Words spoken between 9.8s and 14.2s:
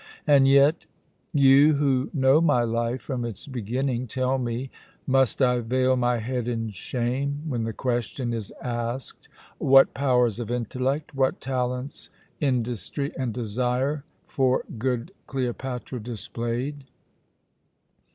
powers of intellect, what talents industry, and desire